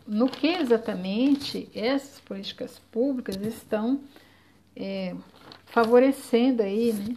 no 0.08 0.28
que 0.28 0.48
exatamente 0.48 1.70
essas 1.76 2.20
políticas 2.20 2.82
públicas 2.92 3.36
estão 3.36 4.02
é, 4.76 5.16
favorecendo 5.66 6.64
aí, 6.64 6.94
né, 6.94 7.16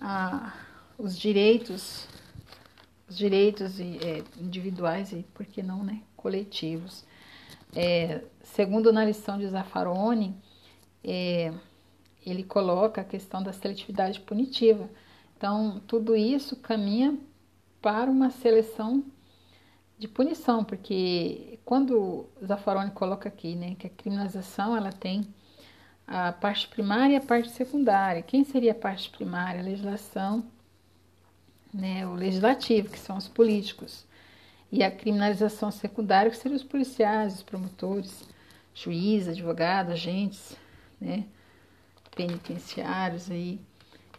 a, 0.00 0.54
os 0.96 1.18
direitos, 1.18 2.06
os 3.08 3.18
direitos 3.18 3.80
é, 3.80 4.22
individuais 4.40 5.10
e, 5.10 5.24
por 5.34 5.44
que 5.44 5.64
não, 5.64 5.82
né, 5.82 6.00
coletivos. 6.16 7.04
É, 7.74 8.22
segundo 8.40 8.92
na 8.92 9.04
lição 9.04 9.36
de 9.36 9.48
Zaffaroni, 9.48 10.36
é, 11.02 11.52
ele 12.24 12.42
coloca 12.42 13.00
a 13.00 13.04
questão 13.04 13.42
da 13.42 13.52
seletividade 13.52 14.20
punitiva. 14.20 14.88
Então, 15.36 15.80
tudo 15.86 16.16
isso 16.16 16.56
caminha 16.56 17.18
para 17.82 18.10
uma 18.10 18.30
seleção 18.30 19.04
de 19.98 20.08
punição, 20.08 20.64
porque 20.64 21.58
quando 21.64 22.26
Zaffaroni 22.44 22.90
coloca 22.90 23.28
aqui, 23.28 23.54
né, 23.54 23.76
que 23.78 23.86
a 23.86 23.90
criminalização 23.90 24.76
ela 24.76 24.92
tem 24.92 25.26
a 26.06 26.32
parte 26.32 26.68
primária 26.68 27.14
e 27.14 27.16
a 27.16 27.20
parte 27.20 27.50
secundária. 27.50 28.22
Quem 28.22 28.44
seria 28.44 28.72
a 28.72 28.74
parte 28.74 29.10
primária? 29.10 29.60
A 29.60 29.64
legislação, 29.64 30.44
né, 31.72 32.06
o 32.06 32.14
legislativo, 32.14 32.90
que 32.90 32.98
são 32.98 33.16
os 33.16 33.28
políticos. 33.28 34.04
E 34.70 34.82
a 34.82 34.90
criminalização 34.90 35.70
secundária, 35.70 36.30
que 36.30 36.36
seriam 36.36 36.56
os 36.56 36.64
policiais, 36.64 37.34
os 37.34 37.42
promotores, 37.42 38.28
juízes, 38.74 39.28
advogados, 39.28 39.92
agentes, 39.92 40.56
né, 41.00 41.24
penitenciários 42.14 43.30
aí. 43.30 43.60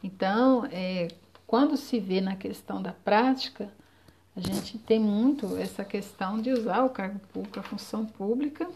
Então, 0.04 0.66
é, 0.72 1.08
quando 1.48 1.78
se 1.78 2.00
vê 2.00 2.22
na 2.22 2.36
questão 2.36 2.82
da 2.82 2.92
prática, 2.92 3.72
a 4.36 4.40
gente 4.40 4.78
tem 4.78 5.00
muito 5.00 5.58
essa 5.58 5.86
questão 5.86 6.42
de 6.42 6.52
usar 6.52 6.84
o 6.84 6.90
cargo 6.90 7.20
público, 7.32 7.60
a 7.60 7.64
função 7.64 8.06
pública, 8.06 8.70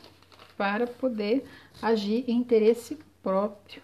para 0.58 0.88
poder 0.88 1.46
agir 1.82 2.24
em 2.28 2.36
interesse 2.38 2.98
próprio. 3.22 3.82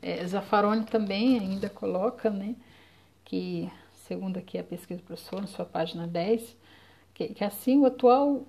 É, 0.00 0.26
Zaffaroni 0.26 0.84
também 0.84 1.38
ainda 1.38 1.68
coloca, 1.68 2.30
né, 2.30 2.54
que, 3.24 3.70
segundo 4.06 4.38
aqui 4.38 4.58
a 4.58 4.64
pesquisa 4.64 5.00
do 5.00 5.06
professor, 5.06 5.40
na 5.40 5.46
sua 5.46 5.64
página 5.64 6.06
10, 6.06 6.56
que, 7.14 7.28
que 7.28 7.44
assim 7.44 7.78
o 7.78 7.86
atual 7.86 8.46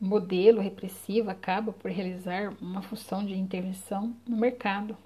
modelo 0.00 0.60
repressivo 0.60 1.30
acaba 1.30 1.72
por 1.72 1.90
realizar 1.90 2.54
uma 2.60 2.82
função 2.82 3.24
de 3.24 3.34
intervenção 3.34 4.14
no 4.26 4.36
mercado. 4.36 4.96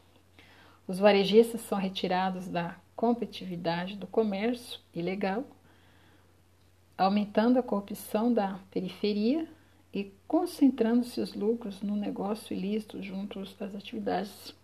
Os 0.87 0.99
varejistas 0.99 1.61
são 1.63 1.79
retirados 1.79 2.49
da 2.49 2.77
competitividade 2.97 3.97
do 3.97 4.07
comércio 4.07 4.81
ilegal 4.95 5.45
aumentando 7.01 7.59
a 7.59 7.63
corrupção 7.63 8.31
da 8.31 8.61
periferia 8.71 9.49
e 9.93 10.13
concentrando 10.29 11.03
seus 11.07 11.33
lucros 11.33 11.81
no 11.81 11.97
negócio 11.97 12.55
ilícito 12.55 13.03
junto 13.03 13.41
às 13.41 13.75
atividades 13.75 14.55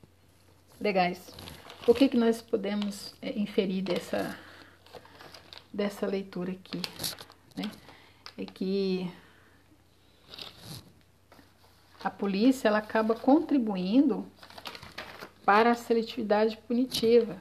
legais. 0.79 1.35
O 1.89 1.95
que, 1.95 2.09
que 2.09 2.17
nós 2.17 2.43
podemos 2.43 3.15
é, 3.23 3.39
inferir 3.39 3.83
dessa, 3.83 4.39
dessa 5.73 6.07
leitura 6.07 6.53
aqui? 6.53 6.83
Né? 7.57 7.71
É 8.37 8.45
que 8.45 9.11
a 12.05 12.11
polícia 12.11 12.69
ela 12.69 12.79
acaba 12.79 13.15
contribuindo 13.15 14.27
para 15.47 15.71
a 15.71 15.75
seletividade 15.77 16.59
punitiva, 16.59 17.41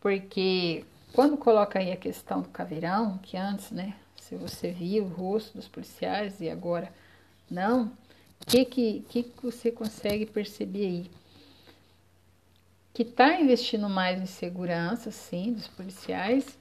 porque 0.00 0.84
quando 1.14 1.38
coloca 1.38 1.78
aí 1.78 1.90
a 1.90 1.96
questão 1.96 2.42
do 2.42 2.50
caveirão, 2.50 3.16
que 3.18 3.38
antes, 3.38 3.70
né, 3.70 3.96
se 4.20 4.36
você 4.36 4.70
via 4.70 5.02
o 5.02 5.08
rosto 5.08 5.56
dos 5.56 5.66
policiais 5.66 6.40
e 6.42 6.50
agora 6.50 6.92
não, 7.50 7.86
o 7.86 8.46
que, 8.46 8.66
que, 8.66 9.00
que 9.00 9.32
você 9.42 9.72
consegue 9.72 10.26
perceber 10.26 10.86
aí? 10.86 11.10
Que 12.92 13.02
está 13.02 13.40
investindo 13.40 13.88
mais 13.88 14.20
em 14.20 14.26
segurança, 14.26 15.10
sim, 15.10 15.54
dos 15.54 15.68
policiais, 15.68 16.58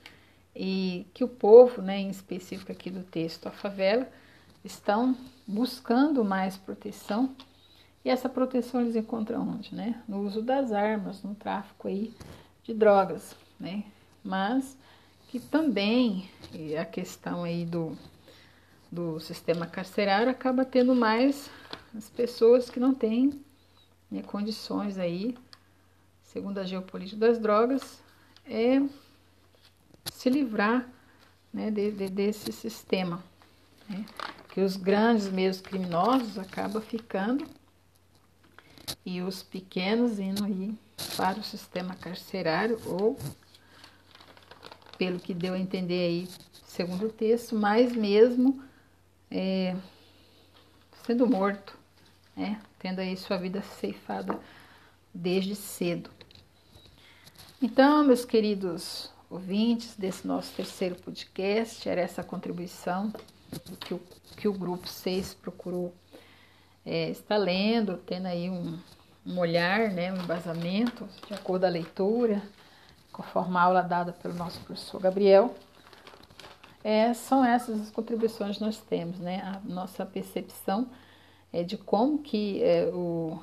e 0.56 1.06
que 1.14 1.24
o 1.24 1.28
povo, 1.28 1.82
né, 1.82 1.98
em 1.98 2.10
específico 2.10 2.72
aqui 2.72 2.90
do 2.90 3.04
texto, 3.04 3.48
a 3.48 3.52
favela, 3.52 4.08
estão 4.64 5.18
buscando 5.46 6.24
mais 6.24 6.56
proteção. 6.56 7.36
E 8.06 8.10
essa 8.10 8.30
proteção 8.30 8.82
eles 8.82 8.96
encontram 8.96 9.42
onde, 9.42 9.76
né? 9.76 10.02
No 10.08 10.22
uso 10.22 10.42
das 10.42 10.72
armas, 10.72 11.24
no 11.24 11.36
tráfico 11.36 11.88
aí 11.88 12.14
de 12.64 12.74
drogas, 12.74 13.36
né? 13.60 13.84
mas 14.26 14.76
que 15.28 15.40
também 15.40 16.28
a 16.80 16.84
questão 16.84 17.44
aí 17.44 17.64
do, 17.64 17.96
do 18.92 19.20
sistema 19.20 19.68
carcerário 19.68 20.32
acaba 20.32 20.66
tendo 20.66 20.96
mais 20.96 21.50
as 21.96 22.10
pessoas 22.10 22.70
que 22.70 22.80
não 22.80 22.94
têm 22.94 23.40
né, 24.10 24.24
condições 24.24 24.98
aí, 24.98 25.38
segundo 26.24 26.58
a 26.58 26.64
geopolítica 26.64 27.20
das 27.20 27.38
drogas, 27.38 28.02
é 28.46 28.82
se 30.12 30.30
livrar 30.30 30.90
né, 31.54 31.70
de, 31.70 31.92
de, 31.92 32.10
desse 32.10 32.52
sistema. 32.52 33.24
Né, 33.88 34.04
que 34.50 34.62
os 34.62 34.76
grandes 34.76 35.30
meios 35.30 35.62
criminosos 35.62 36.40
acabam 36.40 36.82
ficando 36.82 37.46
e 39.06 39.22
os 39.22 39.44
pequenos 39.44 40.20
indo 40.20 40.44
aí 40.44 40.74
para 41.16 41.40
o 41.40 41.44
sistema 41.44 41.96
carcerário 41.96 42.80
ou 42.86 43.18
pelo 44.98 45.20
que 45.20 45.34
deu 45.34 45.54
a 45.54 45.60
entender 45.60 46.08
aí, 46.08 46.30
segundo 46.66 47.08
o 47.08 47.12
texto, 47.12 47.56
mas 47.56 47.94
mesmo 47.94 48.64
é, 49.30 49.76
sendo 51.06 51.28
morto, 51.28 51.78
né? 52.36 52.62
tendo 52.80 53.00
aí 53.00 53.16
sua 53.18 53.38
vida 53.38 53.62
ceifada 53.62 54.40
desde 55.14 55.56
cedo. 55.56 56.10
Então, 57.62 58.04
meus 58.04 58.26
queridos 58.26 59.10
ouvintes 59.30 59.96
desse 59.96 60.28
nosso 60.28 60.54
terceiro 60.54 60.96
podcast, 60.96 61.88
era 61.88 62.02
essa 62.02 62.24
contribuição 62.24 63.12
que 63.80 63.94
o, 63.94 64.02
que 64.38 64.48
o 64.48 64.54
grupo 64.54 64.88
6 64.88 65.34
procurou 65.36 65.94
é, 66.86 67.10
estar 67.10 67.38
lendo, 67.38 67.98
tendo 67.98 68.28
aí 68.28 68.50
um, 68.50 68.78
um 69.26 69.40
olhar, 69.40 69.90
né, 69.90 70.14
um 70.14 70.18
embasamento 70.18 71.08
de 71.28 71.34
acordo 71.34 71.62
com 71.62 71.68
a 71.68 71.70
leitura, 71.70 72.42
conforme 73.12 73.58
a 73.58 73.62
aula 73.62 73.82
dada 73.82 74.14
pelo 74.14 74.34
nosso 74.34 74.60
professor 74.62 75.02
Gabriel. 75.02 75.56
É, 76.84 77.14
são 77.14 77.44
essas 77.44 77.82
as 77.82 77.90
contribuições 77.90 78.58
que 78.58 78.64
nós 78.64 78.78
temos, 78.78 79.18
né? 79.18 79.42
A 79.42 79.60
nossa 79.68 80.06
percepção 80.06 80.88
é 81.52 81.64
de 81.64 81.78
como 81.78 82.20
que 82.20 82.62
é, 82.62 82.86
o, 82.94 83.42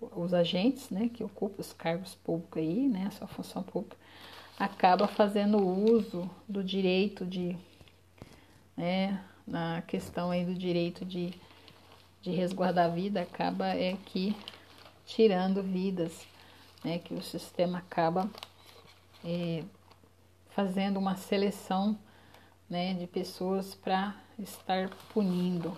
os 0.00 0.34
agentes, 0.34 0.90
né, 0.90 1.08
que 1.08 1.24
ocupam 1.24 1.60
os 1.60 1.72
cargos 1.72 2.14
públicos 2.16 2.60
aí, 2.60 2.88
né, 2.88 3.06
a 3.06 3.10
sua 3.10 3.26
função 3.26 3.62
pública, 3.62 3.96
acaba 4.58 5.06
fazendo 5.06 5.58
uso 5.58 6.28
do 6.48 6.62
direito 6.62 7.24
de, 7.24 7.56
né, 8.76 9.22
na 9.46 9.82
questão 9.82 10.30
aí 10.30 10.44
do 10.44 10.54
direito 10.54 11.04
de, 11.04 11.32
de 12.22 12.30
resguardar 12.30 12.86
a 12.86 12.94
vida, 12.94 13.22
acaba 13.22 13.68
é 13.68 13.96
que 14.06 14.36
tirando 15.06 15.62
vidas, 15.62 16.26
né, 16.84 16.98
que 16.98 17.14
o 17.14 17.22
sistema 17.22 17.78
acaba 17.78 18.28
é, 19.24 19.64
fazendo 20.50 20.98
uma 20.98 21.16
seleção 21.16 21.98
né, 22.68 22.94
de 22.94 23.06
pessoas 23.06 23.74
para 23.74 24.14
estar 24.38 24.90
punindo, 25.12 25.76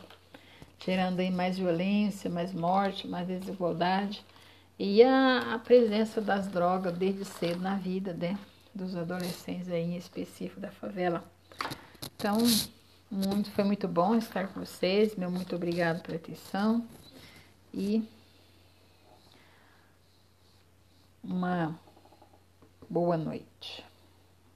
gerando 0.79 1.21
aí 1.21 1.31
mais 1.31 1.59
violência, 1.59 2.29
mais 2.29 2.53
morte, 2.53 3.07
mais 3.07 3.27
desigualdade 3.27 4.25
e 4.79 5.03
a, 5.03 5.55
a 5.55 5.59
presença 5.59 6.23
das 6.23 6.49
drogas 6.49 6.97
desde 6.97 7.25
cedo 7.25 7.61
na 7.61 7.77
vida 7.77 8.15
né, 8.15 8.39
dos 8.75 8.97
adolescentes 8.97 9.69
aí 9.69 9.83
em 9.83 9.97
específico 9.97 10.59
da 10.59 10.71
favela. 10.71 11.23
Então, 12.17 12.39
muito, 13.11 13.51
foi 13.51 13.65
muito 13.65 13.89
bom 13.89 14.15
estar 14.15 14.47
com 14.49 14.61
vocês. 14.61 15.17
Meu 15.17 15.31
muito 15.31 15.57
obrigado 15.57 16.01
pela 16.03 16.17
atenção. 16.17 16.87
E 17.75 18.05
uma 21.23 21.79
boa 22.89 23.17
noite. 23.17 23.85